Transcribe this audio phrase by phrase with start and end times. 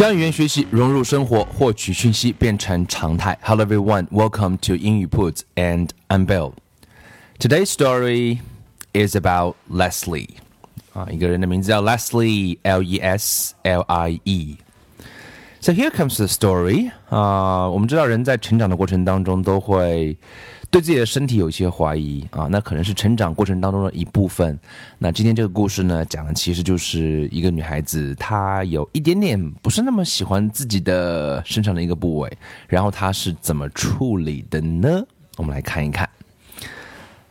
[0.00, 3.38] 将语言学习融入生活，获取讯息变成常态。
[3.42, 6.52] Hello everyone, welcome to 英语 Puts and I'm Bill.
[7.38, 8.40] Today's story
[8.92, 10.28] is about Leslie.
[10.92, 14.56] 啊，一个人的名字叫 Leslie, L-E-S-L-I-E.
[15.61, 16.89] So here comes the story.
[17.09, 20.17] 啊，我们知道人在成长的过程当中都会。
[20.71, 24.57] 对自己的身体有一些怀疑啊，那可能是成长过程当中的一部分。
[24.99, 32.37] 那今天这个故事呢，讲的其实就是一个女孩子，她有一点点不是那么喜欢自己的身上的一个部位，
[32.69, 35.03] 然后她是怎么处理的呢？
[35.35, 36.09] 我们来看一看。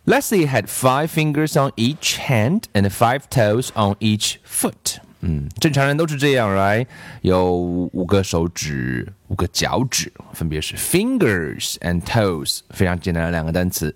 [0.05, 4.99] Leslie had five fingers on each hand and five toes on each foot.
[5.22, 6.86] 嗯，正常人都是这样，right？
[7.22, 13.96] 有五个手指，五个脚趾，分别是 fingers and toes，非常简单的两个单词。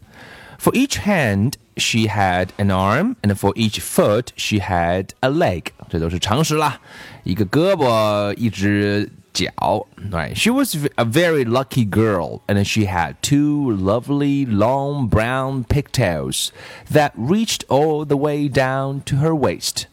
[0.60, 5.68] For each hand, she had an arm, and for each foot, she had a leg。
[5.90, 6.82] 这都是常识啦，
[7.24, 9.88] 一个胳膊，一只脚。
[10.12, 10.36] Right?
[10.36, 16.50] She was a very lucky girl, and she had two lovely long brown pigtails
[16.92, 19.84] that reached all the way down to her waist.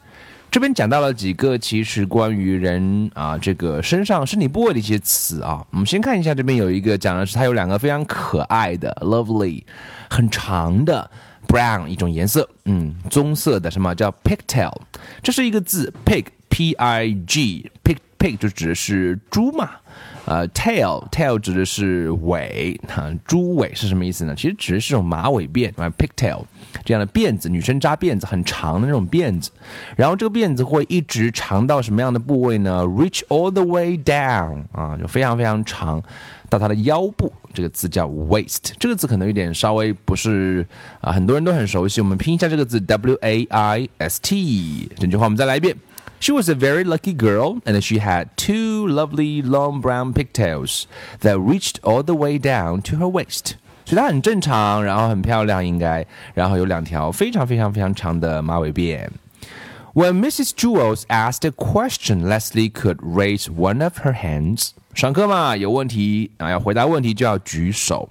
[0.52, 9.62] 这边讲到了几个其实关于人啊这个身上身体部位的一些词啊，我们先看一下这边有一个讲的是它有两个非常可爱的 lovely
[10.10, 11.10] 很长的
[11.48, 14.76] brown 一种颜色，嗯，棕色的什么叫 pigtail？
[15.22, 19.68] 这是一个字 pig p i g pig pig 就指的是猪嘛。
[20.24, 24.32] 呃，tail tail 指的是尾，哈，猪尾是什么意思呢？
[24.36, 26.44] 其实指的是这种马尾辫，啊，pigtail
[26.84, 29.50] 这样的辫子，女生扎辫子很长的那种辫子，
[29.96, 36.00] 然后这个辫子会一直长到什么样的部位呢？Reach all the way down，啊，就非常非常长，
[36.48, 37.32] 到她的腰部。
[37.52, 40.64] 这个字叫 waist，这个字可能有点稍微不是
[41.00, 42.00] 啊，很多人都很熟悉。
[42.00, 45.76] 我们拼一下这个字 w a i s t，整句话我们再来一遍。
[46.22, 50.86] She was a very lucky girl, and she had two lovely long brown pigtails
[51.18, 53.56] that reached all the way down to her waist.
[53.84, 59.08] 所以她很正常，然后很漂亮，应该，然后有两条非常非常非常长的马尾辫。
[59.94, 60.52] When Mrs.
[60.54, 64.70] Jewls asked a question, Leslie could raise one of her hands.
[64.94, 68.08] 上课嘛，有问题啊，要回答问题就要举手。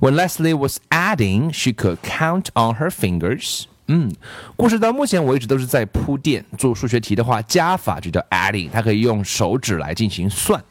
[0.00, 3.64] When Leslie was adding, she could count on her fingers.
[3.88, 4.10] 嗯，
[4.56, 6.42] 故事到目前为止都是在铺垫。
[6.56, 10.62] 做数学题的话，加法就叫 adding，它可以用手指来进行算。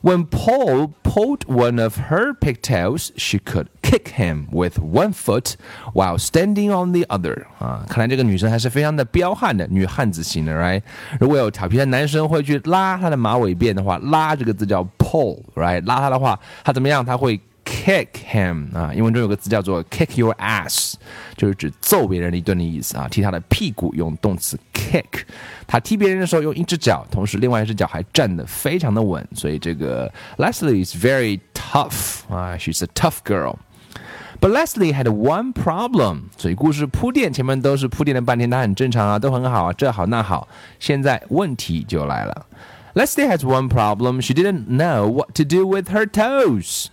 [0.00, 5.54] When Paul pulled one of her pigtails, she could kick him with one foot
[5.92, 7.46] while standing on the other.
[7.58, 10.82] 啊，看来这个女生还是非常的彪悍的女汉子型的，right？
[11.18, 15.84] 如果有调皮的男生会去拉她的马尾辫的话，拉这个字叫 pull，right？
[15.84, 17.04] 拉她的话，她怎么样？
[17.04, 17.40] 她会。
[17.67, 20.93] kick him 啊，英文中有个词叫做 kick your ass，
[21.35, 23.07] 就是指揍别人的一顿的意思啊。
[23.07, 25.23] 踢他的屁股用动词 kick，
[25.65, 40.49] 他踢别人的时候用一只脚，同时另外一只脚还站得非常的稳，所以这个 Leslie is very tough 啊，she's a tough girl。But Leslie had one problem，所以故事铺垫前面都是铺垫了半天，它很正常啊，都很好啊，这好那好。
[40.79, 42.45] 现在问题就来了，
[42.93, 44.19] Leslie has one problem.
[44.19, 46.87] She didn't know what to do with her toes.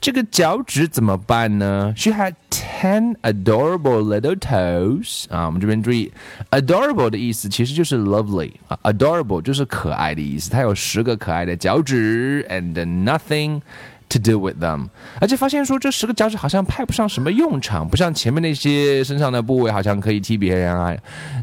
[0.00, 1.94] 这个脚趾怎么办呢？
[1.96, 6.12] She had ten adorable little toes 啊，我们这边注意，
[6.50, 10.50] adorable 的意思其实就是 lovely 啊，adorable 就是可爱的意思。
[10.50, 12.74] 它有十个可爱的脚趾，and
[13.04, 13.60] nothing。
[14.09, 14.87] to do with them，
[15.21, 20.95] 而且发现说这十个脚趾好像派不上什么用场，不像前面那些身上的部位好像可以踢别人啊，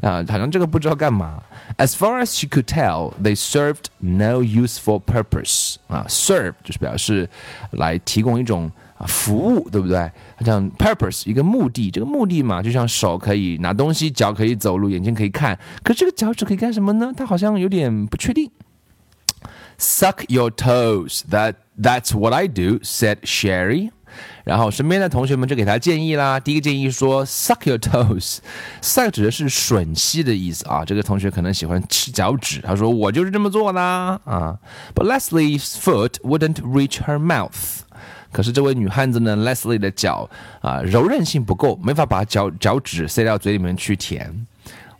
[0.02, 1.42] 啊，好像这个不知道干嘛。
[1.78, 5.76] As far as she could tell, they served no useful purpose.
[5.88, 7.28] 啊，serve 就是表示
[7.72, 10.10] 来提供一种啊服务，对不对？
[10.44, 17.12] 像 purpose 一个目的，这个目的嘛，就像手可以拿东西，脚可以走路，眼睛可以看，可这个脚趾可以干什么呢？
[17.16, 18.50] 它好像有点不确定。
[19.78, 21.22] Suck your toes.
[21.30, 23.90] That that's what I do," said Sherry.
[24.44, 26.40] 然后身边的同学们就给他建议啦。
[26.40, 28.38] 第一个建议说：“Suck your toes。
[28.80, 30.84] ”Suck 指的是吮吸的意思啊。
[30.84, 34.58] 这个同学可能喜欢吃脚趾，他说：“我就是这么做的啊。
[34.94, 37.80] ”But Leslie's foot wouldn't reach her mouth。
[38.32, 40.30] 可是这位女汉子呢，Leslie 的脚
[40.60, 44.46] 啊，柔韧性不够，没法把脚脚趾塞到嘴里面去舔。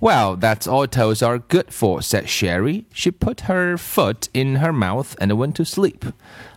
[0.01, 2.85] Well, that's all toes are good for, said Sharie.
[2.93, 6.13] She put her foot in her mouth and went to sleep.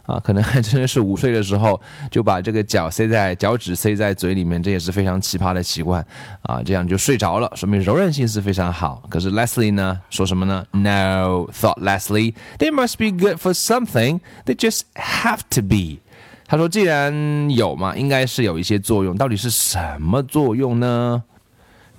[0.05, 6.03] 啊，可能还真的是午睡的时候就把这个脚塞在脚趾塞在嘴里面，这也是非常奇葩的习惯
[6.41, 6.63] 啊。
[6.63, 9.03] 这样就睡着了，说明柔韧性是非常好。
[9.07, 14.19] 可是 Leslie 呢，说什么呢？No, thought Leslie, they must be good for something.
[14.45, 15.99] They just have to be.
[16.47, 19.15] 他说既然有嘛，应该是有一些作用。
[19.15, 21.23] 到底是什么作用呢？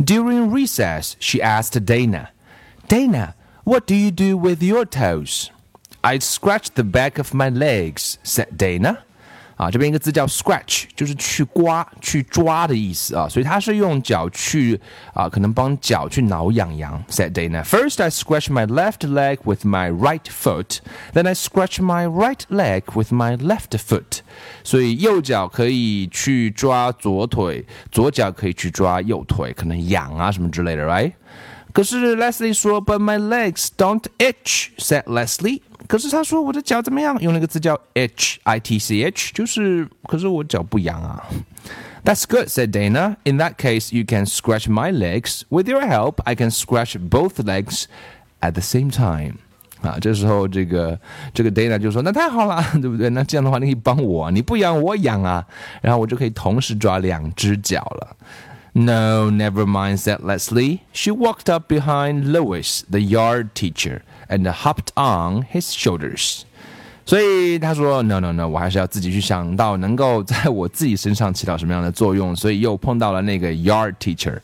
[0.03, 2.31] ？During recess, she asked Dana,
[2.89, 5.51] Dana, what do you do with your toes?
[6.03, 9.05] I scratch the back of my legs," said Dana.
[9.60, 14.78] 啊，这边一个字叫 scratch，就是去刮、去抓的意思啊，所以它是用脚去
[15.14, 17.02] 啊，可能帮脚去挠痒痒。
[17.10, 17.64] Said Dana.
[17.64, 20.80] First, I scratch my left leg with my right foot,
[21.14, 24.20] then I scratch my right leg with my left foot.
[24.64, 31.14] 所以右脚可以去抓左腿，左脚可以去抓右腿，可能痒啊什么之类的，right？
[31.72, 35.62] 可是 Leslie 说，But my legs don't itch," said Leslie.
[35.91, 37.21] 可是他说我的脚怎么样？
[37.21, 41.27] 用那个字叫 h i t c h，就是可是我脚不痒啊。
[42.05, 43.17] That's good, said Dana.
[43.25, 45.43] In that case, you can scratch my legs.
[45.49, 47.87] With your help, I can scratch both legs
[48.41, 49.39] at the same time.
[49.83, 50.97] 啊，这时候这个
[51.35, 53.11] 这个 Dana 就说：“那太好了，对不对？
[53.11, 55.45] 那这样的话，你可以帮我，你不痒我痒啊，
[55.83, 58.17] 然后我就可以同时抓两只脚了。”
[58.73, 60.83] No, never mind, said Leslie.
[60.93, 66.42] She walked up behind Louis, the yard teacher and hopped on his shoulders.
[67.06, 74.40] 所以他说：“No, no, no，我还是要自己去想到能够在我自己身上起到什么样的作用。”所以又碰到了那个 yard teacher，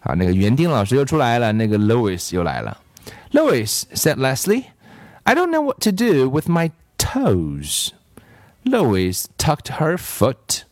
[0.00, 2.76] 啊，那个园丁老师又出来了，那个 Louis 又来了。
[3.32, 4.64] Louis said Leslie,
[5.22, 7.88] "I don't know what to do with my toes."
[8.64, 10.64] Louis tucked her foot.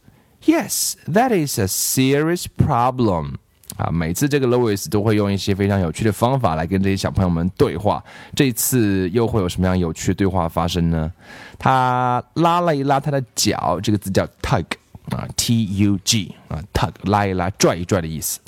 [0.44, 3.36] Yes, that is a serious problem.
[3.76, 8.02] 啊，每次这个 Louis 都会用一些非常有趣的方法来跟这些小朋友们对话。
[8.34, 11.10] 这次又会有什么样有趣的对话发生呢？
[11.58, 14.64] 他拉了一拉他的脚，这个字叫 tug
[15.10, 18.40] 啊，T U G 啊，tug 拉一拉、拽一拽的意思。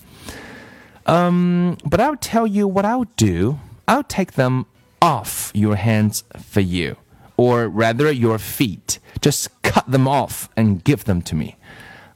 [1.04, 3.58] Um, but I'll tell you what I'll do.
[3.86, 4.66] I'll take them
[5.00, 6.96] off your hands for you,
[7.36, 8.98] or rather your feet.
[9.20, 11.54] Just cut them off and give them to me.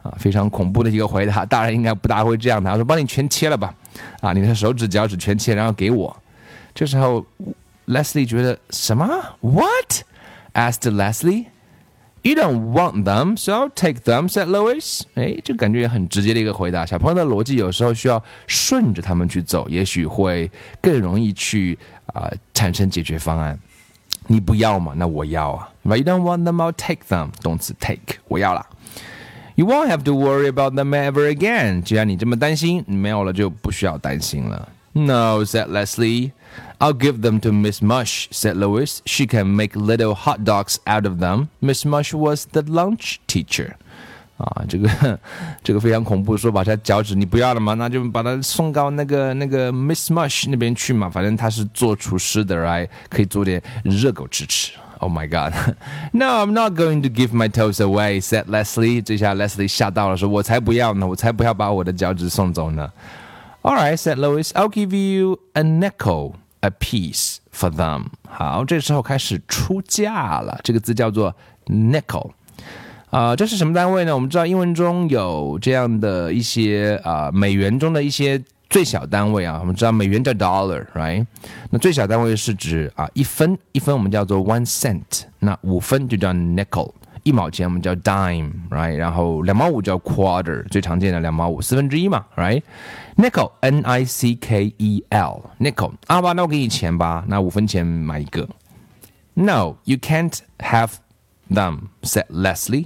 [0.03, 2.73] 啊，非常恐怖的一个回答， 大人应该不大会这样的。
[2.75, 3.73] 说帮你全切了吧，
[4.21, 6.15] 啊，你的手指、脚趾全切，然后给我。
[6.73, 7.25] 这时候
[7.87, 9.07] ，Leslie 觉得什么
[9.41, 11.45] ？What？asked Leslie。
[12.23, 15.01] You don't want them, so take them," said Lois.
[15.15, 16.85] 哎，这感觉也很直接的一个回答。
[16.85, 20.49] 小朋友的逻辑有时候需要顺着他们去走，也许会
[20.79, 21.75] 更容易去
[22.13, 23.57] 啊、产生解决方案。
[24.27, 24.93] 你不要嘛？
[24.95, 25.67] 那我要啊。
[25.83, 27.31] But you don't want them, I'll take them.
[27.41, 28.63] 动词 take，我要了。
[29.60, 31.82] You won't have to worry about them ever again.
[31.82, 34.68] 既然你这么担心，没有了就不需要担心了。
[34.92, 36.32] No, said Leslie.
[36.78, 39.00] I'll give them to Miss Mush, said Louis.
[39.04, 41.48] She can make little hot dogs out of them.
[41.60, 43.76] Miss Mush was the lunch teacher.
[44.41, 45.19] 啊，这个
[45.63, 47.73] 这个非常恐怖，说把他脚趾你不要了吗？
[47.75, 52.89] 那就把他送到那个那个 Miss Mush 那边去嘛，反正他是做厨师的，right？
[53.09, 54.71] 可以做点热狗吃吃。
[54.99, 55.51] Oh my God!
[56.13, 59.01] No, I'm not going to give my toes away," said Leslie.
[59.01, 62.91] 这下 Leslie 吓到了，说：“我才不要呢，我才不要把我的脚趾送走呢。”
[63.63, 64.51] All right, said Louis.
[64.53, 68.05] I'll give you a nickel a piece for them.
[68.29, 70.59] 好，这时候开始出价了。
[70.63, 72.31] 这个字叫做 nickel。
[73.11, 74.15] 啊、这是什么单位呢？
[74.15, 81.25] 我们知道英文中有这样的一些啊、美元中的一些最小单位啊，我们知道美元叫 dollar，right？
[81.69, 86.89] 那最小单位是指啊一分，一分我们叫做 one cent，那五分就叫 nickel，
[87.23, 88.95] 一毛钱我们叫 dime，right？
[88.95, 98.47] 然后两毛五叫 quarter，最常见的两毛五四分之一嘛，right？nickel，n i c k e l，nickel，啊吧，那我给你钱吧，那五分钱买一个。
[99.33, 100.91] No，you can't have
[101.49, 102.85] them，said Leslie。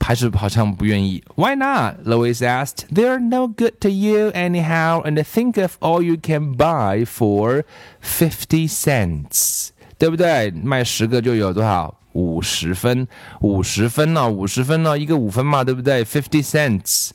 [0.00, 1.22] 还是好像不愿意。
[1.36, 2.04] Why not?
[2.04, 2.86] Louis asked.
[2.92, 7.64] They're no good to you anyhow, and think of all you can buy for
[8.02, 10.50] fifty cents，对不对？
[10.50, 11.94] 卖十个就有多少？
[12.12, 13.08] 五十分，
[13.40, 14.28] 五十分呢、哦？
[14.28, 14.96] 五十分呢、哦？
[14.96, 16.04] 一个五分嘛，对不对？
[16.04, 17.10] Fifty cents.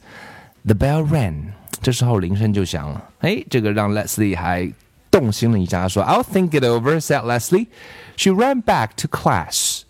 [0.66, 1.52] The bell rang.
[1.82, 3.04] 这时候铃声就响了。
[3.20, 4.68] 哎，这个让 Leslie 还
[5.12, 7.68] 动心了一下，说：“I'll think it over,” said Leslie.
[8.16, 9.82] She ran back to class.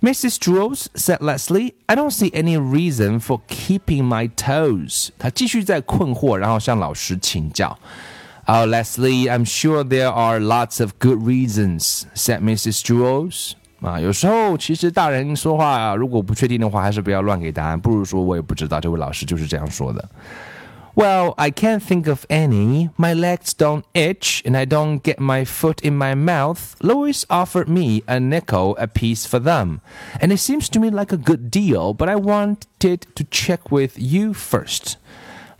[0.00, 0.38] Mrs.
[0.38, 7.76] Jewls said Leslie, "I don't see any reason for keeping my toes." 他继续在困惑，然后向老师请教。
[8.46, 12.80] Oh, Leslie, I'm sure there are lots of good reasons," said Mrs.
[12.80, 13.52] Jewls.
[13.80, 17.78] 啊，有时候其实大人说话、啊，如果不确定的话，还是不要乱给答案。
[17.78, 20.08] 不如说我也不知道，这位老师就是这样说的。
[20.97, 22.91] Well, I can't think of any.
[22.97, 26.75] My legs don't itch and I don't get my foot in my mouth.
[26.81, 29.81] Lois offered me a nickel a piece for them.
[30.21, 33.97] And it seems to me like a good deal, but I wanted to check with
[33.97, 34.97] you first.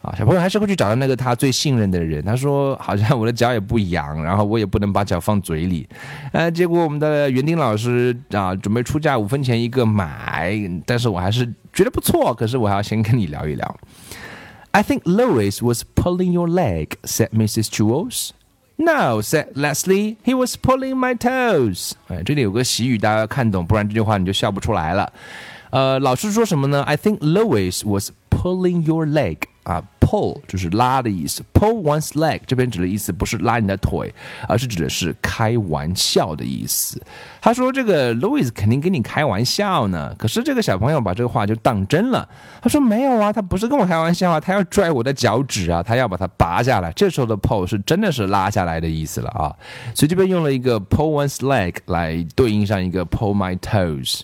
[0.03, 2.24] 啊，小朋友还是会去找到那个他最信任的人。
[2.24, 5.88] 他说：“好像我的脚也不痒，然后我也不能把脚放嘴里。”
[6.31, 10.53] 呃，结果我们的园丁老师啊，准备出价五分钱一个买，
[10.86, 12.33] 但是我还是觉得不错。
[12.36, 13.77] 可是我还要先跟你聊一聊。
[14.72, 17.70] I think Louis was pulling your leg, said Mrs.
[17.70, 18.32] Jewls.
[18.76, 20.16] No, said Leslie.
[20.25, 21.92] He was pulling my toes.
[22.08, 25.12] 哎，这里有个习语，大家要看懂，不然这句话你就笑不出来了。
[25.70, 28.10] 呃，老师说什么呢？I think Louis was
[28.40, 29.38] pulling your leg.
[29.64, 34.11] 啊，pull 就是拉的意思，pull one's leg 这边指的意思不是拉你的腿，
[34.49, 36.99] 而是指的是开玩笑的意思。
[37.38, 42.26] 他说这个 Louis 肯定跟你开玩笑呢，可是这个小朋友把这个话就当真了。
[42.62, 46.90] 他说没有啊，他不是跟我开玩笑啊，他要拽我的脚趾啊，他要把它拔下来。
[46.92, 49.54] 这时候的 pull 是真的是拉下来的意思了啊，
[49.95, 54.23] 所以这边用了一个 pull one's leg 来对应上一个 pull my toes。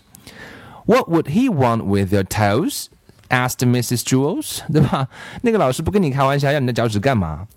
[0.87, 2.87] What would he want with your toes?
[3.29, 4.03] asked Mrs.
[4.03, 5.07] Jewls，对吧？
[5.41, 7.47] 那个老师不跟你开玩笑，要你的脚趾干嘛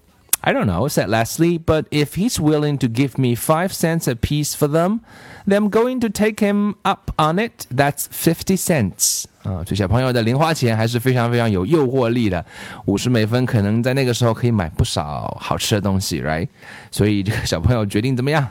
[0.40, 4.14] ？I don't know, said Leslie, but if he's willing to give me five cents a
[4.14, 5.00] piece for them,
[5.46, 7.66] then I'm going to take him up on it.
[7.74, 9.24] That's fifty cents.
[9.42, 12.44] 啊，所以小朋友的零花钱还是非常非常有诱惑力的。
[12.86, 16.48] 五十美分可能在那个时候可以买不少好吃的东西，right？
[16.90, 18.46] 所以这个小朋友决定怎么样？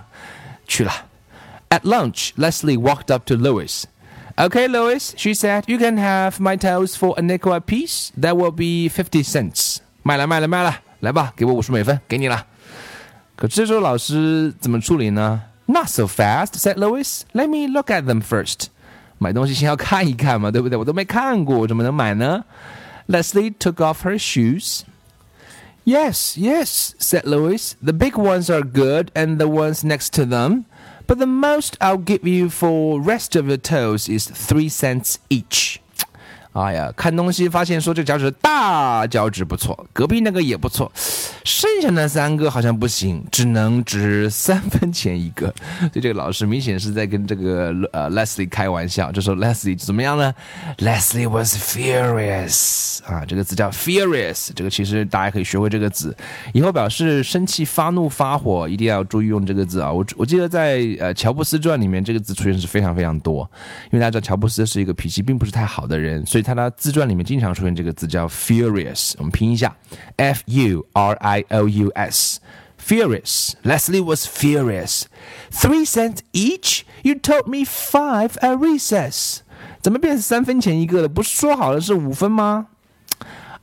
[0.67, 0.91] 去了。
[1.69, 3.83] At lunch, Leslie walked up to Louis.
[4.39, 8.11] Okay, Louis," she said, you can have my toes for a nickel a piece.
[8.15, 9.77] That will be fifty cents.
[10.03, 12.45] 卖了，卖了，卖了，来吧，给我五十美分，给你了。
[13.35, 17.21] 可这时候老师怎么处理呢？Not so fast, said Louis.
[17.33, 18.67] Let me look at them first.
[19.17, 20.77] 买东西先要看一看嘛，对不对？
[20.77, 22.45] 我都没看过，我怎么能买呢
[23.07, 24.81] ？Leslie took off her shoes.
[25.83, 27.73] Yes, yes, said Louis.
[27.83, 30.65] The big ones are good, and the ones next to them.
[31.07, 35.79] But the most I'll give you for rest of your toes is three cents each.
[36.57, 40.91] 哎呀，看东西发现说这个脚趾大脚趾不错，隔壁那个也不错，
[41.43, 45.53] 剩下那三个好像不行，只能值三分钱一个。
[45.79, 49.11] 所以这个老师明显是在跟这个呃 Leslie 开玩笑。
[49.11, 50.33] 这时候 Leslie 怎么样呢
[50.79, 56.17] ？Leslie was furious 啊，这个词叫 furious，这个其实大家可以学会这个字，
[56.53, 59.91] 以后表示生气、发怒、发火，一定要注意用这个字啊。
[59.91, 63.47] 我我记得在呃乔布斯传里面，这个字出现是非常非常多，
[63.91, 66.46] 因为大家知道乔布斯是一个脾气并不是太好的人，所以。
[66.46, 69.74] 他的自传里面经常出现这个字叫 furious，我们拼一下
[70.16, 73.54] f u r i o u s。Furious.
[73.62, 75.04] Leslie was furious.
[75.52, 76.82] Three cents each?
[77.04, 79.42] You told me five at recess.
[79.80, 81.08] 怎么变成三分钱一个了？
[81.08, 82.66] 不是说好了是五分吗？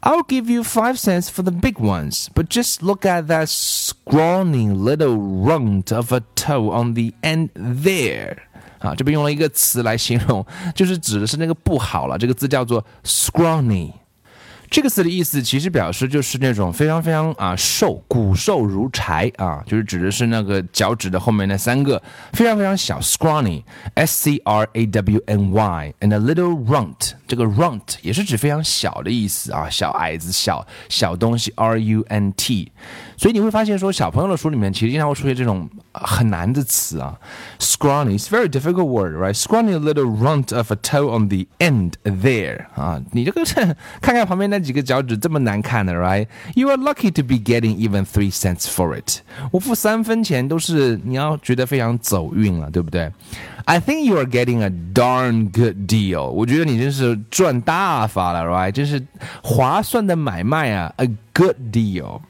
[0.02, 4.74] I'll give you five cents for the big ones, but just look at that scrawny
[4.74, 8.38] little runt of a toe on the end there.
[8.85, 12.19] 啊，这边用了一个词来形容，就是指的是那个不好了。
[12.19, 13.93] 这个字叫做 scrawny。
[14.71, 32.73] 这个词的意思其实表示就是那种非常非常啊瘦，骨瘦如柴啊，就是指的是那个脚趾的后面那三个非常非常小，scrawny，s c r a w n y，and a little runt，这个 runt 也是指非常小的意思啊，小矮子、小小东西，r u n t。
[33.18, 37.18] 所以你会发现说，小朋友的书里面其实经常会出现这种很难的词啊，
[37.60, 43.44] scrawny，it's very difficult word，right？scrawny little runt of a toe on the end there 啊，你这个
[44.00, 49.20] 看看旁边那几个脚趾这么难看的，right？You are lucky to be getting even three cents for it。
[49.52, 53.12] 我付三分钱都是你要觉得非常走运了，对不对？
[53.66, 56.24] I think you are getting a darn good deal。
[56.24, 58.72] 我觉得你真是赚大发了，right？
[58.72, 59.06] 真是
[59.44, 62.22] 划算的买卖啊，a good deal。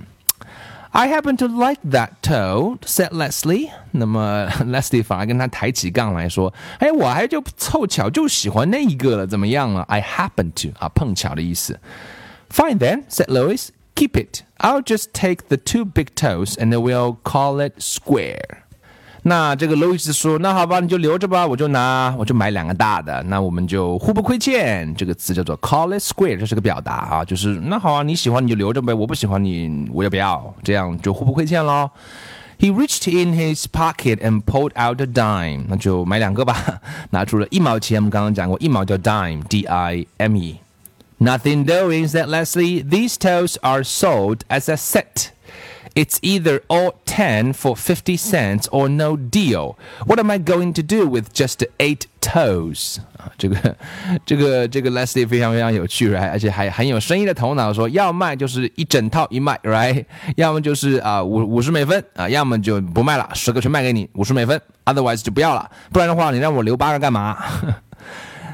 [0.97, 3.69] I happen to like that toe," said Leslie.
[3.91, 11.81] "那么 Leslie 反而跟他抬起杠来说：“哎，我还就凑巧就喜欢那一个了，怎么样啊？”I happen to 啊，碰巧的意思。
[12.49, 13.71] Fine then," said Louis.
[13.97, 14.43] "Keep it.
[14.59, 18.64] I'll just take the two big toes and we'll call it square."
[19.27, 31.91] 那这个路易斯说：“那好吧，你就留着吧，我就拿，我就买两个大的，那我们就互不亏欠。”这个词叫做 “call it square”，这是个表达啊，就是那好啊，你喜欢你就留着呗，我不喜欢你我也不要，这样就互不亏欠喽。
[32.59, 37.97] He reached in his pocket and pulled out a dime，那就买两个吧，拿出了一毛钱。
[37.97, 40.61] 我们刚刚讲过，一毛叫 dime，D-I-M-E。
[41.19, 42.83] Nothing doing, said Leslie.
[42.83, 45.34] These toes are sold as a set.
[45.96, 49.76] It's either all 10 for 50 cents or no deal.
[50.06, 53.00] What am I going to do with just eight toes?
[53.18, 53.76] 啊，这个
[54.26, 56.30] 这个这个 Leslie 非常非常有趣，right？
[56.30, 60.06] 而且还很有生意的头脑，说要卖就是一整套一卖，right？
[60.36, 67.38] 要么就是啊五五十美分啊，要么就不卖了，十个全卖给你，五十美分，otherwise 就不要了，不然的话你让我留八个干嘛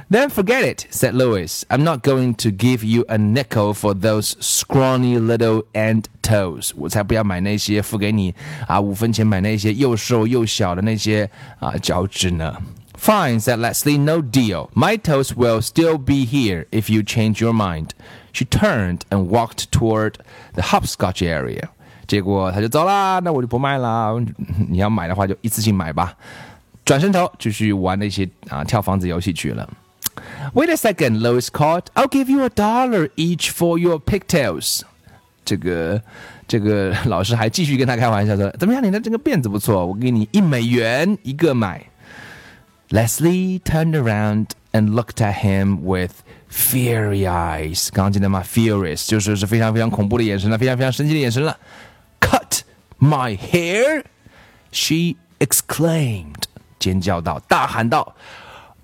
[0.10, 1.66] ？Then forget it, said Louis.
[1.70, 6.72] I'm not going to give you a nickel for those scrawny little ant toes.
[6.76, 8.34] 我才不要买那些付给你
[8.68, 11.30] 啊五分钱买那些又瘦又小的那些
[11.60, 12.56] 啊脚趾呢。
[12.98, 14.00] Fine, said Leslie.
[14.00, 14.70] No deal.
[14.74, 17.90] My toes will still be here if you change your mind.
[18.32, 20.14] She turned and walked toward
[20.54, 21.70] the hopscotch area.
[22.08, 24.14] 结果他就走啦，那我就不卖啦。
[24.70, 26.16] 你要买的话就一次性买吧。
[26.86, 29.68] 转身头就去玩那些啊跳房子游戏去了。
[30.55, 31.85] Wait a second, Louis called.
[31.95, 34.83] I'll give you a dollar each for your pigtails.
[35.45, 36.01] 这个
[36.47, 41.85] 这个老师还继续跟他开玩笑说：“怎么样，你的这个辫子不错，我给你一美元一个买。”
[42.91, 47.89] Leslie turned around and looked at him with fiery eyes.
[47.93, 51.57] 刚刚记得吗？Furious 就是是非常非常恐怖的眼神了，非常非常生气的眼神了。
[52.21, 52.63] Cut
[52.99, 54.03] my hair!
[54.73, 56.45] She exclaimed.
[56.81, 58.17] 尖叫道，大喊道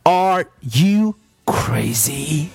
[0.05, 1.14] ：“Are you?”
[1.46, 2.50] Crazy?